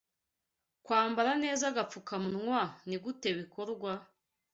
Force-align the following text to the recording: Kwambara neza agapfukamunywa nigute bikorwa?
Kwambara 0.85 1.31
neza 1.43 1.63
agapfukamunywa 1.71 2.61
nigute 2.87 3.27
bikorwa? 3.39 3.91